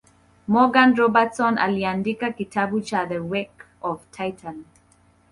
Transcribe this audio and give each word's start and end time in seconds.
Morgan 0.47 0.95
Robertson 0.95 1.57
aliandika 1.57 2.31
kitabu 2.31 2.81
cha 2.81 3.05
The 3.05 3.19
Wreck 3.19 3.65
Of 3.81 4.11
Titan 4.11 4.65